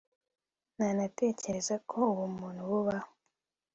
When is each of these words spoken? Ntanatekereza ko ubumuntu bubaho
Ntanatekereza 0.75 1.75
ko 1.89 1.97
ubumuntu 2.11 2.61
bubaho 2.69 3.09